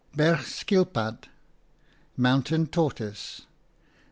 Berg 0.15 0.39
schilpad, 0.39 1.25
mountain 2.17 2.65
tor 2.65 2.89
toise. 2.89 3.41